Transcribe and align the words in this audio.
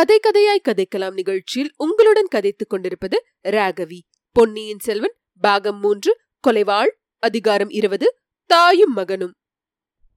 கதை 0.00 0.20
கதையாய் 0.22 0.66
கதைக்கலாம் 0.68 1.12
நிகழ்ச்சியில் 1.12 1.72
உங்களுடன் 1.76 2.28
கதைத்துக் 2.34 2.68
கொண்டிருப்பது 2.68 3.26
ராகவி. 3.48 3.98
பொன்னியின் 4.32 4.78
செல்வன் 4.78 5.14
பாகம் 5.40 5.80
மூன்று 5.80 6.20
கொலைவாள் 6.48 6.90
அதிகாரம் 7.18 7.70
இருபது 7.70 8.18
தாயும் 8.46 8.92
மகனும். 8.92 9.34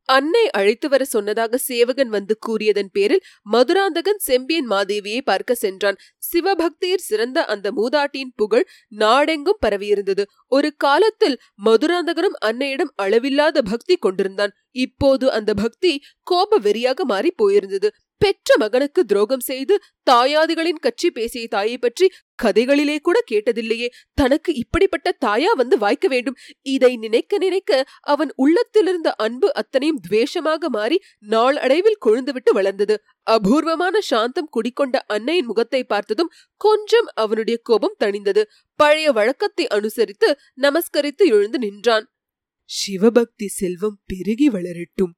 அன்னை 0.09 0.49
அழைத்து 0.49 0.89
வர 0.89 1.05
சொன்னதாக 1.05 1.57
சேவகன் 1.57 2.09
வந்து 2.09 2.37
கூறியதன் 2.37 2.89
பேரில் 2.91 3.23
மதுராந்தகன் 3.41 4.17
செம்பியன் 4.17 4.69
மாதேவியை 4.69 5.21
பார்க்க 5.21 5.55
சென்றான். 5.55 5.95
சிவபக்தியில் 6.17 7.05
சிறந்த 7.09 7.45
அந்த 7.45 7.71
மூதாட்டியின் 7.71 8.33
புகழ் 8.35 8.67
நாடெங்கும் 8.87 9.61
பரவியிருந்தது. 9.65 10.23
ஒரு 10.47 10.73
காலத்தில் 10.77 11.39
மதுராந்தகனும் 11.65 12.39
அன்னையிடம் 12.45 12.93
அளவில்லாத 12.95 13.61
பக்தி 13.61 13.95
கொண்டிருந்தான். 13.95 14.51
இப்போது 14.71 15.31
அந்த 15.31 15.53
பக்தி 15.53 16.01
கோப 16.23 16.59
வெறியாக 16.59 17.03
மாறி 17.03 17.33
போயிருந்தது. 17.43 17.89
பெற்ற 18.23 18.55
மகனுக்கு 18.57 19.01
துரோகம் 19.05 19.45
செய்து 19.47 19.75
தாயாதிகளின் 20.09 20.81
கட்சி 20.85 21.07
பேசிய 21.11 21.47
தாயை 21.47 21.77
பற்றி 21.77 22.05
கதைகளிலே 22.43 22.95
கூட 23.01 23.17
கேட்டதில்லையே. 23.31 23.87
தனக்கு 24.13 24.51
இப்படிப்பட்ட 24.53 25.09
தாயா 25.25 25.51
வந்து 25.55 25.75
வாய்க்க 25.77 26.07
வேண்டும். 26.07 26.37
இதை 26.61 26.91
நினைக்க 26.95 27.37
நினைக்க 27.37 27.71
அவன் 28.13 28.31
உள்ளத்திலிருந்த 28.35 29.11
அன்பு 29.15 29.49
அத்தனையும் 29.53 30.01
துவேஷமாக 30.07 30.69
மாறி 30.69 30.97
நாள் 31.25 31.57
அடைவில் 31.57 32.01
கொழுந்துவிட்டு 32.05 32.53
வளர்ந்தது. 32.53 32.97
அபூர்வமான 33.27 33.95
சாந்தம் 34.01 34.51
குடிக்கொண்ட 34.51 34.95
அன்னையின் 35.07 35.45
முகத்தை 35.45 35.81
பார்த்ததும் 35.83 36.33
கொஞ்சம் 36.61 37.09
அவனுடைய 37.15 37.57
கோபம் 37.63 37.99
தணிந்தது. 37.99 38.43
பழைய 38.79 39.07
வழக்கத்தை 39.11 39.67
அனுசரித்து 39.67 40.29
நமஸ்கரித்து 40.61 41.25
எழுந்து 41.35 41.59
நின்றான். 41.59 42.07
சிவபக்தி 42.69 43.47
செல்வம் 43.47 43.99
பெருகி 44.05 44.47
வளரட்டும். 44.49 45.13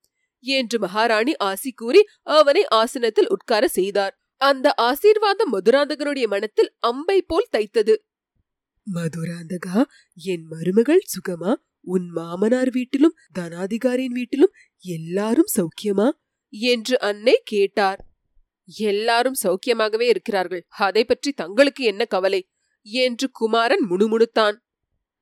என்று 0.45 0.79
மகாராணி 0.79 1.33
ஆசி 1.35 1.71
கூறி 1.71 2.01
அவனை 2.21 2.63
ஆசனத்தில் 2.75 3.29
உட்கார 3.29 3.67
செய்தார். 3.67 4.15
அந்த 4.41 4.73
ஆசீர்வாதம் 4.73 5.51
மதுராந்தகனுடைய 5.53 6.25
மனத்தில் 6.27 6.71
அம்பை 6.79 7.21
போல் 7.21 7.51
தைத்தது. 7.51 7.95
மதுராந்தகா 8.87 9.79
என் 10.13 10.45
மருமகள் 10.47 11.03
சுகமா? 11.13 11.53
உன் 11.87 12.07
மாமனார் 12.09 12.71
வீட்டிலும் 12.71 13.15
தனாதிகாரியின் 13.39 14.15
வீட்டிலும் 14.17 14.53
எல்லாரும் 14.83 15.49
சௌக்கியமா? 15.55 16.07
என்று 16.53 16.95
அன்னை 16.99 17.41
கேட்டார். 17.43 18.01
எல்லாரும் 18.67 19.37
சௌக்கியமாகவே 19.43 20.01
இருக்கிறார்கள். 20.01 20.63
அதை 20.69 21.03
பற்றி 21.05 21.31
தங்களுக்கு 21.31 21.83
என்ன 21.83 22.05
கவலை? 22.05 22.41
என்று 22.85 23.27
குமாரன் 23.31 23.85
முணுமுணுத்தான். 23.89 24.57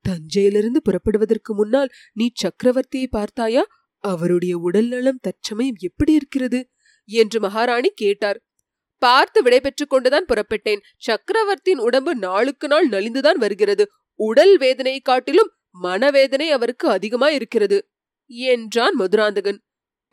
தஞ்சையிலிருந்து 0.06 0.82
புறப்படுவதற்கு 0.82 1.52
முன்னால் 1.54 1.92
நீ 2.14 2.26
சக்கரவர்த்தியை 2.42 3.08
பார்த்தாயா? 3.10 3.64
அவருடைய 4.04 4.58
உடல்நலம் 4.58 5.20
தற்சமயம் 5.22 5.80
எப்படி 5.80 6.14
இருக்கிறது? 6.14 6.60
என்று 7.10 7.40
மகாராணி 7.40 7.90
கேட்டார். 7.96 8.40
பார்த்து 9.02 9.40
விடைபெற்றுக் 9.44 9.90
கொண்டுதான் 9.90 10.26
புறப்பட்டேன். 10.26 10.82
சக்கரவர்த்தியின் 10.98 11.80
உடம்பு 11.80 12.16
நாளுக்கு 12.16 12.68
நாள் 12.68 12.90
நலிந்துதான் 12.90 13.40
வருகிறது. 13.40 13.86
உடல் 14.20 14.58
வேதனையை 14.58 15.00
காட்டிலும் 15.00 15.52
மனவேதனை 15.82 16.52
அவருக்கு 16.52 16.90
அதிகமா 16.90 17.30
இருக்கிறது 17.30 17.78
என்றான் 18.28 18.96
மதுராந்தகன். 18.96 19.60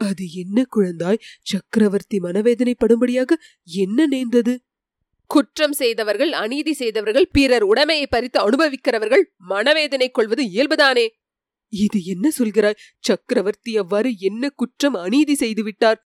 அது 0.00 0.24
என்ன 0.32 0.64
குழந்தாய்? 0.76 1.22
சக்கரவர்த்தி 1.42 2.18
மனவேதனைப்படும்படியாக 2.18 3.32
என்ன 3.64 4.06
நேர்ந்தது? 4.06 4.54
குற்றம் 5.30 5.72
செய்தவர்கள் 5.72 6.32
அநீதி 6.32 6.72
செய்தவர்கள் 6.72 7.28
பிறர் 7.32 7.66
உடமையை 7.66 8.06
பறித்து 8.10 8.38
அனுபவிக்கிறவர்கள் 8.40 9.24
மனவேதனை 9.36 10.08
கொள்வது 10.10 10.44
இயல்புதானே? 10.44 11.06
இது 11.72 12.04
என்ன 12.04 12.30
சொல்கிறாய்? 12.38 12.78
சக்கரவர்த்தி 12.98 13.78
அவ்வாறு 13.78 14.10
என்ன 14.18 14.50
குற்றம் 14.50 14.94
அநீதி 14.94 15.34
செய்து 15.34 15.62
விட்டார்? 15.62 15.98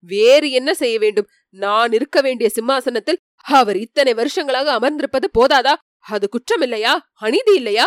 வேறு 0.00 0.50
என்ன 0.50 0.74
செய்ய 0.74 0.98
வேண்டும்? 0.98 1.28
நான் 1.50 1.92
இருக்க 1.92 2.20
வேண்டிய 2.20 2.50
சிம்மாசனத்தில் 2.50 3.22
அவர் 3.36 3.76
இத்தனை 3.76 4.14
வருஷங்களாக 4.14 4.72
அமர்ந்திருப்பது 4.78 5.28
போதாதா? 5.38 5.74
அது 5.98 6.28
குற்றம் 6.28 6.60
இல்லையா 6.60 6.92
அநீதி 7.12 7.54
இல்லையா? 7.54 7.86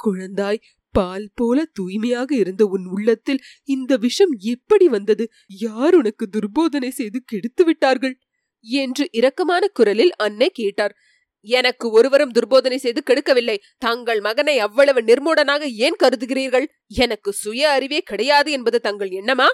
குழந்தாய் 0.00 0.62
பால் 0.90 1.30
போல 1.34 1.64
தூய்மையாக 1.72 2.34
இருந்த 2.36 2.66
உன் 2.66 2.84
உள்ளத்தில் 2.84 3.40
இந்த 3.64 3.96
விஷம் 3.96 4.32
எப்படி 4.40 4.88
வந்தது? 4.88 5.24
யார் 5.46 5.94
உனக்கு 5.94 6.28
துர்போதனை 6.28 6.88
செய்து 6.88 7.24
கெடுத்து 7.24 7.64
விட்டார்கள்? 7.64 8.14
என்று 8.64 9.08
இரக்கமான 9.12 9.64
குரலில் 9.72 10.12
அன்னை 10.16 10.48
கேட்டார். 10.50 10.94
எனக்கு 11.40 11.90
ஒருவரும் 11.90 12.32
துர்போதனை 12.32 12.76
செய்து 12.76 13.00
கெடுக்கவில்லை. 13.02 13.56
தங்கள் 13.78 14.20
மகனை 14.20 14.58
அவ்வளவு 14.58 15.00
நிர்மூடனாக 15.02 15.62
ஏன் 15.86 16.00
கருதுகிறீர்கள்? 16.02 16.66
எனக்கு 16.86 17.32
சுய 17.32 17.70
அறிவே 17.70 18.00
கிடையாது 18.00 18.50
என்பது 18.52 18.80
தங்கள் 18.80 19.08
எண்ணமா? 19.10 19.48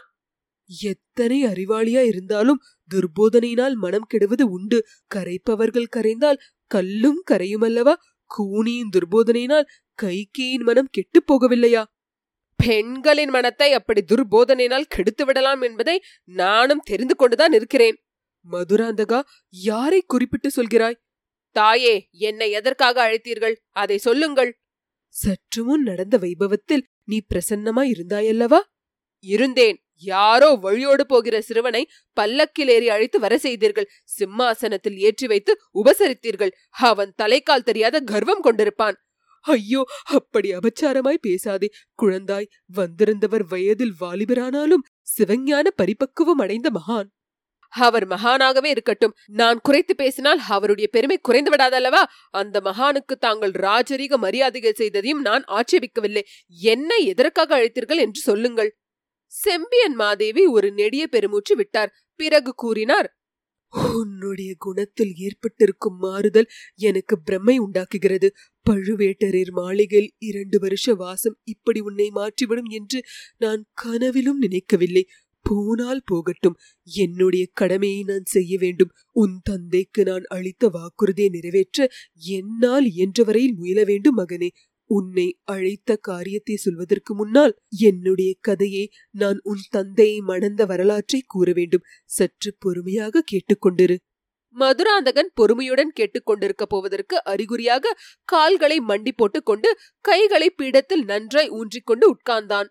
எத்தனை 0.70 1.38
அறிவாளியா 1.46 2.02
இருந்தாலும் 2.04 2.60
துர்போதனையினால் 2.90 3.74
மனம் 3.74 4.08
கெடுவது 4.08 4.44
உண்டு. 4.50 4.78
கரைப்பவர்கள் 5.14 5.92
கரைந்தால் 5.96 6.42
கல்லும் 6.66 7.22
கரையுமல்லவா 7.30 7.94
கூனியின் 8.30 8.92
துர்போதனையினால் 8.96 9.68
கைகேயின் 9.98 10.64
மனம் 10.64 10.88
கெட்டு 10.90 11.20
போகவில்லையா? 11.30 11.82
பெண்களின் 12.56 13.28
மனத்தை 13.28 13.68
அப்படி 13.72 14.00
துர்போதனையினால் 14.02 14.88
கெடுத்து 14.88 15.24
விடலாம் 15.24 15.62
என்பதை 15.62 16.00
நானும் 16.24 16.82
தெரிந்து 16.84 17.14
கொண்டுதான் 17.16 17.52
இருக்கிறேன் 17.52 17.96
மதுராந்தகா 18.46 19.20
யாரை 19.54 20.00
குறிப்பிட்டு 20.06 20.48
சொல்கிறாய்? 20.56 20.96
தாயே 21.52 22.08
என்னை 22.10 22.50
எதற்காக 22.50 22.96
அழைத்தீர்கள்? 23.06 23.54
அதை 23.70 23.98
சொல்லுங்கள். 23.98 24.52
சற்று 25.14 25.64
முன் 25.64 25.82
நடந்த 25.82 26.18
வைபவத்தில் 26.18 26.84
நீ 27.04 27.20
பிரசன்னமாய் 27.30 27.92
இருந்தாயல்லவா? 27.94 28.60
இருந்தேன். 29.24 29.78
யாரோ 29.94 30.54
வழியோடு 30.54 31.06
போகிற 31.06 31.40
சிறுவனை 31.40 31.82
பல்லக்கில் 32.12 32.68
ஏறி 32.68 32.88
அழைத்து 32.88 33.18
வர 33.20 33.38
செய்தீர்கள். 33.38 33.88
சிம்மாசனத்தில் 34.04 34.98
ஏற்றி 34.98 35.26
வைத்து 35.26 35.52
உபசரித்தீர்கள். 35.74 36.52
அவன் 36.70 37.12
தலைக்கால் 37.22 37.62
தெரியாத 37.62 38.00
கர்வம் 38.00 38.44
கொண்டிருப்பான். 38.44 38.96
ஐயோ 39.44 39.82
அப்படி 40.04 40.48
அபச்சாரமாய் 40.52 41.22
பேசாதே. 41.22 41.68
குழந்தாய் 42.02 42.50
வந்திருந்தவர் 42.76 43.44
வயதில் 43.48 43.94
வாலிபரானாலும் 44.00 44.86
சிவஞான 45.16 45.66
பரிபக்குவம் 45.82 46.42
அடைந்த 46.42 46.70
மகான். 46.70 47.08
அவர் 47.72 48.08
மகானாகவே 48.08 48.64
இருக்கட்டும். 48.64 49.14
நான் 49.26 49.60
குறைத்து 49.62 49.94
பேசினால் 49.94 50.40
அவருடைய 50.48 50.88
பெருமை 50.92 51.18
குறைந்து 51.18 51.50
விடாதல்லவா? 51.50 52.02
அந்த 52.30 52.60
மகானுக்கு 52.60 53.14
தாங்கள் 53.18 53.50
ராஜரீக 53.50 54.16
மரியாதைகள் 54.16 54.78
செய்ததையும் 54.78 55.20
நான் 55.20 55.44
ஆட்சேபிக்கவில்லை. 55.44 56.22
என்னை 56.46 57.06
எதற்காக 57.06 57.58
அழைத்தீர்கள் 57.58 57.96
என்று 57.96 58.20
சொல்லுங்கள். 58.20 58.78
செம்பியன் 59.26 59.94
மாதேவி 59.94 60.46
ஒரு 60.46 60.72
நெடிய 60.72 61.06
பெருமூச்சு 61.06 61.56
விட்டார். 61.56 61.92
பிறகு 62.14 62.54
கூறினார் 62.54 63.16
உன்னுடைய 63.94 64.54
குணத்தில் 64.58 65.12
ஏற்பட்டிருக்கும் 65.16 65.96
மாறுதல் 65.96 66.48
எனக்கு 66.74 67.18
பிரம்மை 67.30 67.56
உண்டாக்குகிறது. 67.56 68.34
பழுவேட்டரர் 68.70 69.50
மாளிகையில் 69.50 70.10
இரண்டு 70.18 70.58
வருஷ 70.58 70.94
வாசம் 70.94 71.38
இப்படி 71.44 71.80
உன்னை 71.80 72.10
மாற்றிவிடும் 72.14 72.68
என்று 72.70 73.04
நான் 73.36 73.64
கனவிலும் 73.72 74.38
நினைக்கவில்லை. 74.38 75.08
போனால் 75.42 76.02
போகட்டும். 76.04 76.58
என்னுடைய 76.84 77.44
கடமையை 77.52 78.02
நான் 78.02 78.24
செய்ய 78.24 78.58
வேண்டும். 78.58 78.92
உன் 79.12 79.40
தந்தைக்கு 79.42 80.04
நான் 80.04 80.26
அளித்த 80.28 80.68
வாக்குறுதியை 80.68 81.30
நிறைவேற்ற 81.30 81.88
என்னால் 82.14 82.86
இயன்றவரையில் 82.86 83.56
முயல 83.56 83.84
வேண்டும் 83.84 84.18
மகனே. 84.18 84.48
உன்னை 84.90 85.26
அழைத்த 85.44 85.96
காரியத்தை 85.96 86.56
சொல்வதற்கு 86.56 87.14
முன்னால் 87.14 87.54
என்னுடைய 87.78 88.34
கதையை 88.40 88.90
நான் 89.10 89.38
உன் 89.42 89.62
தந்தையை 89.70 90.20
மணந்த 90.20 90.64
வரலாற்றை 90.66 91.20
கூற 91.26 91.52
வேண்டும். 91.52 91.84
சற்று 92.04 92.56
பொறுமையாக 92.58 93.24
கேட்டுக்கொண்டிரு. 93.32 93.96
மதுராந்தகன் 94.56 95.30
பொறுமையுடன் 95.34 95.92
கேட்டுக்கொண்டிருக்க 96.00 96.64
போவதற்கு 96.68 97.24
அறிகுறியாக 97.24 97.94
கால்களை 98.24 98.78
மண்டி 98.80 99.12
போட்டுக்கொண்டு 99.16 99.68
கைகளை 100.00 100.50
பீடத்தில் 100.50 101.04
நன்றாய் 101.04 101.50
ஊன்றிக்கொண்டு 101.50 102.06
உட்கார்ந்தான். 102.14 102.68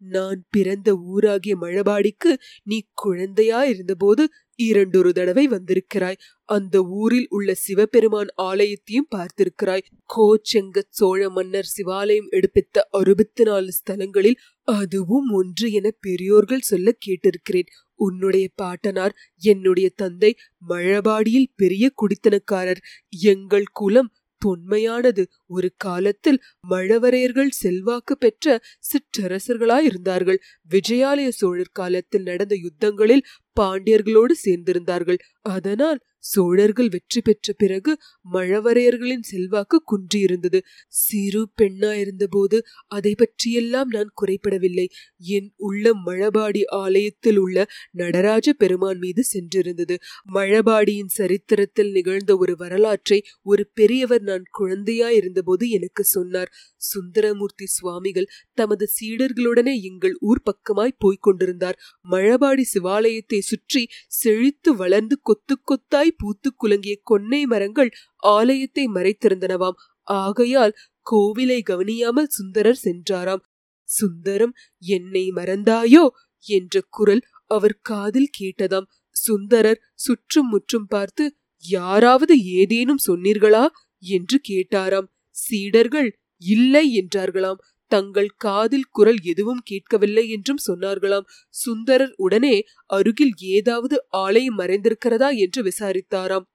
நான் 0.00 0.44
பிறந்த 0.50 0.98
ஊராகிய 1.12 1.54
மழபாடிக்கு 1.60 2.32
நீ 2.62 2.86
குழந்தையா 2.94 3.64
இருந்தபோது 3.64 4.28
இரண்டொரு 4.56 5.12
தடவை 5.12 5.48
வந்திருக்கிறாய். 5.48 6.18
அந்த 6.44 6.82
ஊரில் 6.82 7.26
உள்ள 7.28 7.54
சிவபெருமான் 7.54 8.30
ஆலயத்தையும் 8.42 9.10
பார்த்திருக்கிறாய். 9.16 9.86
கோச்செங்க 10.16 10.82
சோழ 10.88 11.30
மன்னர் 11.30 11.72
சிவாலயம் 11.76 12.28
எடுப்பித்த 12.30 12.86
அறுபத்தி 12.90 13.44
நாலு 13.44 13.70
ஸ்தலங்களில் 13.72 14.40
அதுவும் 14.62 15.28
ஒன்று 15.30 15.72
என 15.72 15.90
பெரியோர்கள் 16.00 16.60
சொல்ல 16.60 16.96
கேட்டிருக்கிறேன். 17.06 17.70
உன்னுடைய 17.94 18.48
பாட்டனார் 18.54 19.14
என்னுடைய 19.36 19.90
தந்தை 19.96 20.36
மழபாடியில் 20.68 21.52
பெரிய 21.56 21.92
குடித்தனக்காரர். 21.94 22.82
எங்கள் 23.08 23.66
குலம் 23.72 24.12
தொன்மையானது. 24.44 25.24
ஒரு 25.46 25.72
காலத்தில் 25.76 26.40
மழவரையர்கள் 26.70 27.48
செல்வாக்கு 27.48 28.18
பெற்ற 28.18 28.60
சிற்றரசர்களாயிருந்தார்கள் 28.90 30.38
விஜயாலய 30.70 31.28
சோழர் 31.28 31.72
காலத்தில் 31.72 32.22
நடந்த 32.22 32.56
யுத்தங்களில் 32.56 33.24
பாண்டியர்களோடு 33.60 34.34
சேர்ந்திருந்தார்கள். 34.44 35.18
அதனால் 35.40 36.00
சோழர்கள் 36.22 36.88
வெற்றி 36.88 37.20
பெற்ற 37.20 37.52
பிறகு 37.52 37.92
மழவரையர்களின் 38.32 39.24
செல்வாக்கு 39.30 39.78
குன்றியிருந்தது. 39.82 40.58
சிறு 41.02 41.42
பெண்ணாயிருந்த 41.62 42.24
போது 42.30 42.58
அதை 42.88 43.12
பற்றியெல்லாம் 43.14 43.88
நான் 43.88 44.10
குறைப்படவில்லை. 44.22 44.86
என் 45.30 45.48
உள்ள 45.56 45.94
மழபாடி 46.06 46.62
ஆலயத்தில் 46.80 47.36
உள்ள 47.36 47.58
நடராஜ 47.92 48.52
பெருமான் 48.52 48.98
மீது 48.98 49.24
சென்றிருந்தது. 49.24 49.96
மழபாடியின் 50.34 51.12
சரித்திரத்தில் 51.18 51.90
நிகழ்ந்த 51.90 52.30
ஒரு 52.36 52.54
வரலாற்றை 52.56 53.18
ஒரு 53.42 53.64
பெரியவர் 53.74 54.22
நான் 54.22 54.44
குழந்தையாயிருந்தபோது 54.58 55.64
எனக்கு 55.68 56.04
சொன்னார். 56.04 56.52
சுந்தரமூர்த்தி 56.90 57.66
சுவாமிகள் 57.66 58.30
தமது 58.54 58.84
சீடர்களுடனே 58.96 59.74
எங்கள் 59.82 60.16
ஊர் 60.20 60.42
பக்கமாய் 60.42 60.98
போய்க் 60.98 61.22
கொண்டிருந்தார். 61.22 61.78
மழபாடி 62.10 62.64
சிவாலயத்தை 62.74 63.40
சுற்றி 63.42 63.82
செழித்து 64.20 64.70
வளர்ந்து 64.74 65.16
கொத்து 65.22 65.54
கொத்தாய் 65.70 66.09
பூத்து 66.16 66.48
குலுங்கிய 66.54 66.94
கொன்னை 67.10 67.42
மரங்கள் 67.44 67.90
ஆலயத்தை 68.16 68.84
மறைத்திருந்தனவாம். 68.94 69.78
ஆகையால் 70.02 70.74
கோவிலை 71.10 71.60
கவனியாமல் 71.62 72.28
சுந்தரர் 72.28 72.80
சென்றாராம். 72.84 73.44
சுந்தரம் 73.88 74.54
என்னை 74.78 75.24
மறந்தாயோ? 75.30 76.04
என்ற 76.46 76.82
குரல் 76.88 77.22
அவர் 77.46 77.76
காதில் 77.82 78.34
கேட்டதாம். 78.38 78.88
சுந்தரர் 79.16 79.80
சுற்றும் 79.94 80.48
முற்றும் 80.48 80.86
பார்த்து 80.86 81.24
யாராவது 81.64 82.34
ஏதேனும் 82.44 83.04
சொன்னீர்களா? 83.06 83.64
என்று 84.02 84.36
கேட்டாராம். 84.48 85.08
சீடர்கள் 85.36 86.08
இல்லை 86.42 86.86
என்றார்களாம். 87.00 87.60
தங்கள் 87.90 88.30
காதில் 88.36 88.88
குரல் 88.90 89.20
எதுவும் 89.22 89.62
கேட்கவில்லை 89.64 90.24
என்றும் 90.28 90.62
சொன்னார்களாம். 90.68 91.28
சுந்தரர் 91.54 92.14
உடனே 92.16 92.54
அருகில் 92.90 93.34
ஏதாவது 93.48 93.96
ஆலயம் 94.18 94.58
மறைந்திருக்கிறதா? 94.58 95.30
என்று 95.36 95.62
விசாரித்தாராம். 95.62 96.46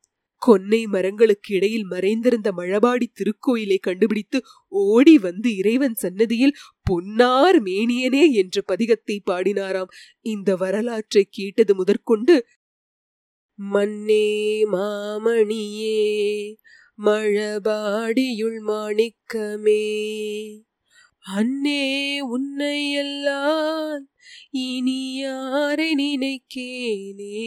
கொன்னை 0.42 0.80
மரங்களுக்கு 0.86 1.50
இடையில் 1.56 1.86
மறைந்திருந்த 1.86 2.50
மழபாடி 2.52 3.08
திருக்கோயிலை 3.12 3.78
கண்டுபிடித்து 3.80 4.40
ஓடி 4.68 5.16
வந்து 5.18 5.50
இறைவன் 5.56 5.96
சன்னதியில் 5.96 6.58
பொன்னார் 6.84 7.60
மேனியனே 7.64 8.24
என்ற 8.34 8.64
பதிகத்தை 8.68 9.18
பாடினாராம். 9.30 9.92
இந்த 10.26 10.56
வரலாற்றை 10.56 11.24
கேட்டது 11.30 11.76
முதற்கொண்டு 11.76 12.36
மன்னே 13.60 14.28
மாமணியே 14.74 16.00
மழபாடியுள் 17.00 18.60
மாணிக்கமே 18.70 19.84
அன்னே 21.26 22.22
உன்னை 22.22 22.92
எல்லாம் 22.92 24.08
இனி 24.52 25.16
யாரை 25.16 25.96
நினைக்கேனே? 25.96 27.44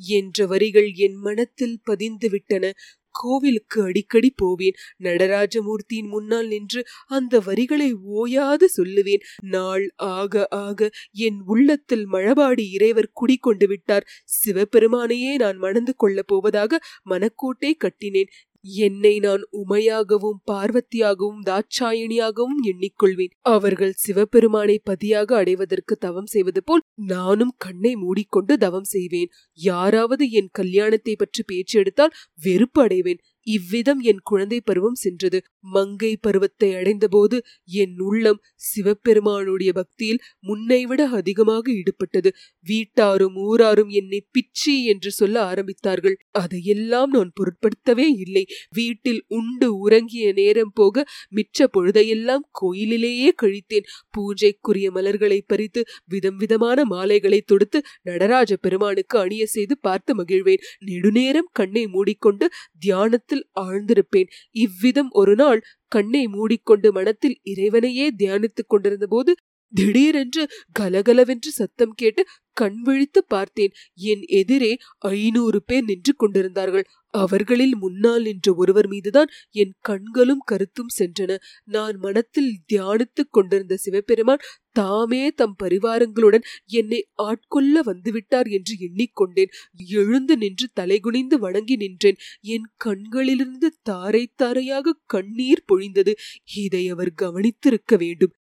என்ற 0.00 0.46
வரிகள் 0.46 0.92
என் 0.94 1.14
மனத்தில் 1.14 1.80
பதிந்து 1.82 2.28
விட்டன 2.30 2.72
கோவிலுக்கு 3.10 3.82
அடிக்கடி 3.82 4.32
போவேன். 4.36 4.72
நடராஜமூர்த்தியின் 5.02 6.08
முன்னால் 6.08 6.46
நின்று 6.46 6.86
அந்த 7.06 7.40
வரிகளை 7.40 7.92
ஓயாது 7.92 8.70
சொல்லுவேன். 8.76 9.20
நாள் 9.42 9.92
ஆக 9.96 10.46
ஆக 10.50 10.90
என் 11.12 11.42
உள்ளத்தில் 11.46 12.06
மழபாடி 12.06 12.70
இறைவர் 12.70 13.10
குடிக்கொண்டு 13.12 13.66
விட்டார். 13.66 14.06
சிவபெருமானையே 14.24 15.34
நான் 15.34 15.56
மணந்து 15.56 15.96
கொள்ளப் 15.96 16.26
போவதாக 16.26 16.80
மனக்கோட்டை 17.10 17.76
கட்டினேன். 17.76 18.30
என்னை 18.64 19.12
நான் 19.18 19.42
உமையாகவும் 19.52 20.40
பார்வதியாகவும் 20.50 21.40
தாட்சாயணியாகவும் 21.44 22.60
எண்ணிக்கொள்வேன். 22.64 23.32
அவர்கள் 23.46 23.92
சிவபெருமானை 23.96 24.76
பதியாக 24.84 25.36
அடைவதற்கு 25.36 25.96
தவம் 25.96 26.26
செய்வது 26.26 26.62
போல் 26.64 26.82
நானும் 27.06 27.54
கண்ணை 27.56 27.92
மூடிக்கொண்டு 27.96 28.56
தவம் 28.56 28.84
செய்வேன். 28.84 29.30
யாராவது 29.58 30.30
என் 30.30 30.50
கல்யாணத்தை 30.52 31.16
பற்றி 31.16 31.42
பேச்சு 31.42 31.78
எடுத்தால் 31.78 32.16
வெறுப்பு 32.42 32.82
அடைவேன். 32.82 33.20
இவ்விதம் 33.46 34.00
என் 34.00 34.20
குழந்தை 34.22 34.58
பருவம் 34.60 34.98
சென்றது. 35.00 35.38
மங்கை 35.74 36.12
பருவத்தை 36.16 36.68
அடைந்தபோது 36.74 37.36
என் 37.82 37.96
உள்ளம் 37.98 38.40
சிவபெருமானுடைய 38.62 39.70
பக்தியில் 39.72 40.20
முன்னைவிட 40.40 41.00
அதிகமாக 41.10 41.64
ஈடுபட்டது. 41.72 42.30
வீட்டாரும் 42.66 43.36
ஊராரும் 43.46 43.90
என்னை 43.90 44.20
பிச்சி 44.30 44.74
என்று 44.84 45.10
சொல்ல 45.10 45.36
ஆரம்பித்தார்கள். 45.44 46.16
அதையெல்லாம் 46.32 47.10
நான் 47.10 47.32
பொருட்படுத்தவே 47.40 48.06
இல்லை. 48.24 48.44
வீட்டில் 48.74 49.22
உண்டு 49.28 49.68
உறங்கிய 49.78 50.26
நேரம் 50.32 50.74
போக 50.74 51.04
மிச்ச 51.34 51.68
பொழுதையெல்லாம் 51.72 52.44
கோயிலிலேயே 52.52 53.30
கழித்தேன். 53.42 53.88
பூஜைக்குரிய 54.16 54.88
மலர்களை 54.90 55.40
பறித்து 55.46 55.82
விதம் 56.04 56.36
விதமான 56.36 56.78
மாலைகளை 56.84 57.40
தொடுத்து 57.44 57.78
நடராஜ 58.02 58.56
பெருமானுக்கு 58.56 59.16
அணிய 59.18 59.42
செய்து 59.46 59.74
பார்த்து 59.78 60.10
மகிழ்வேன். 60.14 60.64
நெடுநேரம் 60.80 61.50
கண்ணை 61.52 61.84
மூடிக்கொண்டு 61.86 62.46
தியானத்தில் 63.30 63.44
ஆழ்ந்திருப்பேன். 63.60 64.28
இவ்விதம் 64.56 65.10
ஒரு 65.10 65.34
நாள் 65.34 65.60
கண்ணை 65.92 66.24
மூடிக்கொண்டு 66.26 66.88
மனத்தில் 66.92 67.36
இறைவனையே 67.42 68.06
தியானித்துக் 68.18 68.70
கொண்டிருந்த 68.72 69.06
போது 69.06 69.32
திடீரென்று 69.72 70.42
கலகலவென்று 70.72 71.50
சத்தம் 71.50 71.92
கேட்டு 71.94 72.22
கண் 72.60 72.78
விழித்து 72.82 73.20
பார்த்தேன். 73.24 73.72
என் 73.94 74.24
எதிரே 74.40 74.72
ஐநூறு 75.10 75.58
பேர் 75.62 75.84
நின்று 75.84 76.12
கொண்டிருந்தார்கள். 76.16 76.86
அவர்களில் 77.14 77.76
முன்னால் 77.76 78.22
நின்ற 78.22 78.54
ஒருவர் 78.54 78.88
மீதுதான் 78.88 79.30
என் 79.50 79.72
கண்களும் 79.80 80.42
கருத்தும் 80.44 80.88
சென்றன. 80.98 81.36
நான் 81.64 81.96
மனத்தில் 81.96 82.58
தியானித்துக் 82.72 83.30
கொண்டிருந்த 83.30 83.76
சிவபெருமான் 83.76 84.44
தாமே 84.72 85.30
தம் 85.30 85.56
பரிவாரங்களுடன் 85.62 86.44
என்னை 86.66 87.06
ஆட்கொள்ள 87.22 87.82
வந்துவிட்டார் 87.84 88.48
என்று 88.50 88.74
எண்ணிக்கொண்டேன். 88.80 89.50
எழுந்து 89.86 90.36
நின்று 90.36 90.70
தலைகுனிந்து 90.80 91.34
வணங்கி 91.38 91.76
நின்றேன். 91.76 92.16
என் 92.40 92.68
கண்களிலிருந்து 92.76 93.70
தாரை 93.82 94.32
தாரையாக 94.36 94.98
கண்ணீர் 95.06 95.64
பொழிந்தது. 95.72 96.14
இதை 96.56 96.88
அவர் 96.88 97.12
கவனித்திருக்க 97.22 97.96
வேண்டும். 97.98 98.34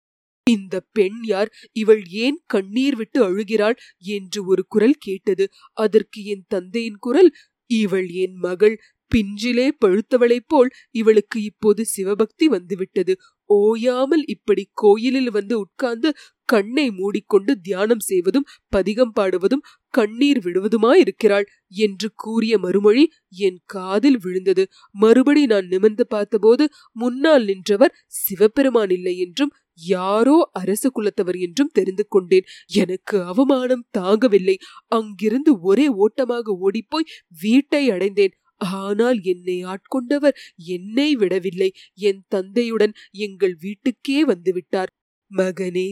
இந்த 0.50 0.82
பெண் 0.92 1.18
யார்? 1.24 1.50
இவள் 1.72 2.04
ஏன் 2.10 2.40
கண்ணீர் 2.46 2.96
விட்டு 2.96 3.20
அழுகிறாள்? 3.24 3.76
என்று 3.98 4.46
ஒரு 4.46 4.66
குரல் 4.68 4.96
கேட்டது. 5.00 5.50
அதற்கு 5.74 6.24
என் 6.24 6.46
தந்தையின் 6.48 7.00
குரல் 7.00 7.32
இவள் 7.70 8.10
என் 8.18 8.38
மகள். 8.40 8.78
பிஞ்சிலே 9.12 9.66
பழுத்தவளைப் 9.80 10.48
போல் 10.48 10.70
இவளுக்கு 10.92 11.38
இப்போது 11.44 11.82
சிவபக்தி 11.86 12.48
வந்துவிட்டது. 12.48 13.14
ஓயாமல் 13.50 14.24
இப்படி 14.28 14.64
கோயிலில் 14.74 15.32
வந்து 15.32 15.56
உட்கார்ந்து 15.60 16.10
கண்ணை 16.50 16.86
மூடிக்கொண்டு 16.92 17.52
தியானம் 17.62 18.00
செய்வதும் 18.00 18.46
பதிகம் 18.70 19.14
பாடுவதும் 19.16 19.64
கண்ணீர் 19.94 20.40
விடுவதுமாயிருக்கிறாள் 20.40 21.48
என்று 21.78 22.08
கூறிய 22.16 22.54
மறுமொழி 22.58 23.04
என் 23.40 23.60
காதில் 23.66 24.20
விழுந்தது. 24.20 24.66
மறுபடி 24.96 25.44
நான் 25.46 25.68
நிமிர்ந்து 25.68 26.06
பார்த்தபோது 26.08 26.66
முன்னால் 26.96 27.46
நின்றவர் 27.46 27.96
சிவபெருமான் 28.20 28.90
இல்லை 28.90 29.16
என்றும் 29.18 29.54
யாரோ 29.88 30.50
அரசு 30.54 30.90
குலத்தவர் 30.92 31.40
என்றும் 31.40 31.74
தெரிந்து 31.74 32.08
கொண்டேன். 32.08 32.48
எனக்கு 32.68 33.24
அவமானம் 33.24 33.88
தாங்கவில்லை. 33.98 34.56
அங்கிருந்து 34.88 35.60
ஒரே 35.62 35.88
ஓட்டமாக 35.88 36.52
ஓடிப்போய் 36.52 37.12
வீட்டை 37.42 37.90
அடைந்தேன். 37.90 38.34
ஆனால் 38.58 39.20
என்னை 39.24 39.58
ஆட்கொண்டவர் 39.64 40.36
என்னை 40.56 41.16
விடவில்லை. 41.16 41.72
என் 41.94 42.24
தந்தையுடன் 42.28 42.94
எங்கள் 43.12 43.56
வீட்டுக்கே 43.56 44.26
வந்துவிட்டார். 44.26 44.92
மகனே 45.32 45.90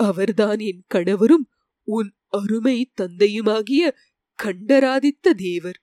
அவர்தான் 0.00 0.58
என் 0.58 0.82
கணவரும் 0.86 1.46
உன் 1.88 2.10
அருமை 2.28 2.90
தந்தையுமாகிய 2.94 3.82
கண்டராதித்த 4.38 5.32
தேவர். 5.32 5.78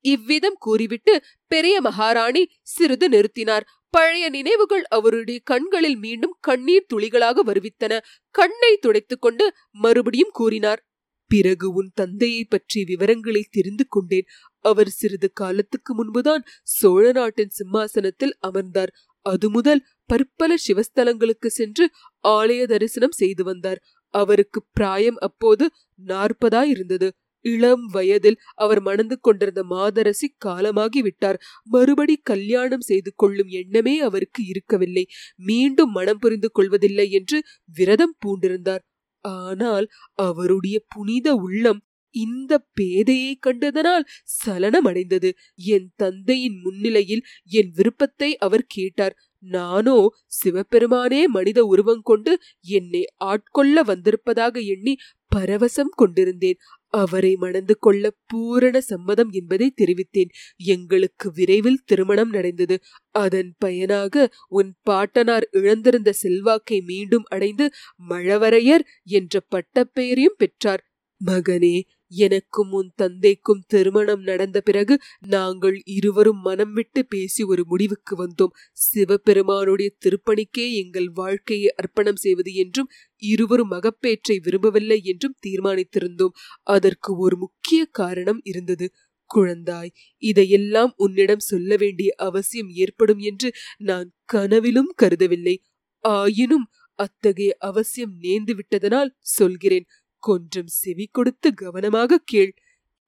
இவ்விதம் 0.00 0.58
கூறிவிட்டு 0.58 1.22
பெரிய 1.46 1.80
மகாராணி 1.80 2.42
சிறிது 2.62 3.08
நிறுத்தினார். 3.08 3.64
பழைய 3.90 4.28
நினைவுகள் 4.28 4.84
அவருடைய 4.84 5.40
கண்களில் 5.44 5.96
மீண்டும் 5.96 6.36
கண்ணீர் 6.40 6.86
துளிகளாக 6.94 7.38
வருவித்தன. 7.46 8.00
கண்ணை 8.30 8.76
துடைத்துக் 8.76 9.20
கொண்டு 9.20 9.54
மறுபடியும் 9.70 10.30
கூறினார் 10.32 10.82
பிறகு 11.30 11.72
உன் 11.72 11.90
தந்தையை 11.94 12.44
பற்றிய 12.44 12.86
விவரங்களை 12.88 13.46
தெரிந்து 13.50 13.86
கொண்டேன். 13.88 14.26
அவர் 14.58 14.88
சிறிது 14.88 15.32
காலத்துக்கு 15.32 15.94
முன்புதான் 15.94 16.44
சோழ 16.62 17.12
நாட்டின் 17.12 17.48
சிம்மாசனத்தில் 17.48 18.36
அமர்ந்தார். 18.40 18.92
அது 19.20 19.50
முதல் 19.50 19.84
பற்பல 20.06 20.54
சிவஸ்தலங்களுக்கு 20.68 21.46
சென்று 21.46 21.90
ஆலய 22.28 22.66
தரிசனம் 22.66 23.10
செய்து 23.10 23.44
வந்தார். 23.44 23.80
அவருக்கு 24.14 24.64
பிராயம் 24.72 25.16
அப்போது 25.16 25.70
நாற்பதாயிருந்தது. 26.06 27.10
இளம் 27.44 27.86
வயதில் 27.86 28.38
அவர் 28.54 28.80
மணந்து 28.80 29.16
கொண்டிருந்த 29.20 29.62
மாதரசி 29.64 30.28
காலமாகி 30.38 31.00
விட்டார். 31.02 31.38
மறுபடி 31.66 32.16
கல்யாணம் 32.22 32.86
செய்து 32.90 33.12
கொள்ளும் 33.14 33.50
எண்ணமே 33.60 33.94
அவருக்கு 34.00 34.42
இருக்கவில்லை. 34.46 35.04
மீண்டும் 35.40 35.92
மனம் 35.92 36.18
புரிந்து 36.18 36.50
கொள்வதில்லை 36.50 37.08
என்று 37.10 37.40
விரதம் 37.74 38.16
பூண்டிருந்தார். 38.24 38.82
ஆனால் 39.24 39.86
அவருடைய 40.22 40.76
புனித 40.88 41.28
உள்ளம் 41.36 41.80
இந்த 42.14 42.52
பேதையை 42.80 43.32
கண்டதனால் 43.40 44.04
சலனமடைந்தது. 44.38 45.30
என் 45.68 45.88
தந்தையின் 45.96 46.58
முன்னிலையில் 46.64 47.24
என் 47.50 47.70
விருப்பத்தை 47.74 48.30
அவர் 48.38 48.64
கேட்டார். 48.66 49.14
நானோ 49.44 49.98
சிவபெருமானே 50.38 51.20
மனித 51.28 51.60
உருவம் 51.64 52.02
கொண்டு 52.02 52.32
என்னை 52.70 53.02
ஆட்கொள்ள 53.24 53.82
வந்திருப்பதாக 53.82 54.54
எண்ணி 54.74 54.94
பரவசம் 55.36 55.92
கொண்டிருந்தேன். 55.94 56.58
அவரை 56.94 57.36
மணந்து 57.36 57.78
கொள்ள 57.78 58.12
பூரண 58.26 58.80
சம்மதம் 58.80 59.30
என்பதை 59.30 59.72
தெரிவித்தேன். 59.76 60.30
எங்களுக்கு 60.56 61.32
விரைவில் 61.32 61.82
திருமணம் 61.84 62.30
நடந்தது. 62.30 62.78
அதன் 63.10 63.54
பயனாக 63.58 64.30
உன் 64.48 64.74
பாட்டனார் 64.82 65.48
இழந்திருந்த 65.52 66.10
செல்வாக்கை 66.10 66.80
மீண்டும் 66.80 67.24
அடைந்து 67.28 67.70
மழவரையர் 68.08 68.84
என்ற 69.04 69.40
பட்டப்பெயரையும் 69.50 70.38
பெற்றார். 70.38 70.82
மகனே 71.20 71.76
எனக்கும் 72.12 72.70
உன் 72.70 72.90
தந்தைக்கும் 72.94 73.62
திருமணம் 73.66 74.22
நடந்த 74.22 74.58
பிறகு 74.60 74.94
நாங்கள் 75.26 75.76
இருவரும் 75.84 76.40
மனம் 76.40 76.72
விட்டு 76.72 77.00
பேசி 77.06 77.42
ஒரு 77.42 77.62
முடிவுக்கு 77.66 78.14
வந்தோம். 78.16 78.54
சிவபெருமானுடைய 78.84 79.90
திருப்பணிக்கே 79.98 80.66
எங்கள் 80.74 81.08
வாழ்க்கையை 81.12 81.70
அர்ப்பணம் 81.74 82.16
செய்வது 82.16 82.52
என்றும் 82.54 82.90
இருவரும் 83.22 83.72
மகப்பேற்றை 83.72 84.36
விரும்பவில்லை 84.42 84.98
என்றும் 85.04 85.38
தீர்மானித்திருந்தோம். 85.46 86.34
அதற்கு 86.68 87.12
ஒரு 87.16 87.36
முக்கிய 87.36 87.82
காரணம் 87.92 88.40
இருந்தது. 88.44 88.88
குழந்தாய் 89.30 89.90
இதையெல்லாம் 90.22 90.92
உன்னிடம் 90.96 91.46
சொல்ல 91.46 91.70
வேண்டிய 91.76 92.10
அவசியம் 92.18 92.70
ஏற்படும் 92.76 93.20
என்று 93.22 93.48
நான் 93.80 94.08
கனவிலும் 94.24 94.92
கருதவில்லை. 95.02 95.56
ஆயினும் 96.04 96.66
அத்தகைய 96.98 97.50
அவசியம் 97.60 98.14
நேர்ந்து 98.22 98.52
விட்டதனால் 98.54 99.10
சொல்கிறேன். 99.30 99.86
கொஞ்சம் 100.18 100.66
செவி 100.66 101.08
கொடுத்து 101.12 101.54
கவனமாக 101.54 102.20
கேள். 102.24 102.54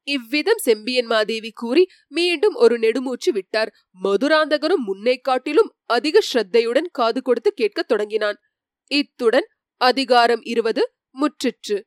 இவ்விதம் 0.05 0.59
செம்பியன் 0.59 1.07
மாதேவி 1.07 1.51
கூறி 1.51 1.89
மீண்டும் 2.09 2.55
ஒரு 2.55 2.79
நெடுமூச்சு 2.79 3.33
விட்டார். 3.33 3.73
மதுராந்தகனும் 4.03 4.85
முன்னை 4.87 5.17
காட்டிலும் 5.21 5.75
அதிக 5.87 6.21
ஸ்ரத்தையுடன் 6.33 6.89
காது 6.93 7.23
கொடுத்து 7.23 7.53
கேட்கத் 7.53 7.89
தொடங்கினான். 7.89 8.39
இத்துடன் 8.87 9.49
அதிகாரம் 9.77 10.43
இருவது 10.43 10.83
முற்றிற்று. 11.21 11.81